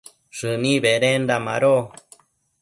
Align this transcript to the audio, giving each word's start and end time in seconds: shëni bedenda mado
shëni 0.37 0.73
bedenda 0.83 1.35
mado 1.45 1.75